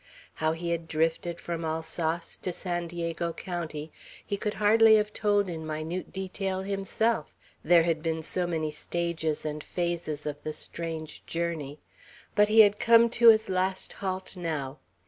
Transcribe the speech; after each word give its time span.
How 0.41 0.53
he 0.53 0.71
had 0.71 0.87
drifted 0.87 1.39
from 1.39 1.63
Alsace 1.63 2.35
to 2.37 2.51
San 2.51 2.87
Diego 2.87 3.33
County, 3.33 3.91
he 4.25 4.35
could 4.35 4.55
hardly 4.55 4.95
have 4.95 5.13
told 5.13 5.47
in 5.47 5.63
minute 5.63 6.11
detail 6.11 6.63
himself, 6.63 7.35
there 7.63 7.83
had 7.83 8.01
been 8.01 8.23
so 8.23 8.47
many 8.47 8.71
stages 8.71 9.45
and 9.45 9.63
phases 9.63 10.25
of 10.25 10.41
the 10.41 10.53
strange 10.53 11.23
journey; 11.27 11.77
but 12.33 12.49
he 12.49 12.61
had 12.61 12.79
come 12.79 13.11
to 13.11 13.29
his 13.29 13.47
last 13.47 13.93
halt 14.01 14.35
now. 14.35 14.79